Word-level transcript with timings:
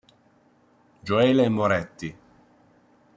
Gioele 1.03 1.47
Moretti 1.47 2.09